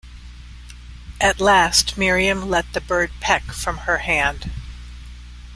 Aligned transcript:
At 1.21 1.39
last 1.39 1.95
Miriam 1.95 2.49
let 2.49 2.73
the 2.73 2.81
bird 2.81 3.11
peck 3.19 3.43
from 3.51 3.77
her 3.85 3.99
hand. 3.99 4.49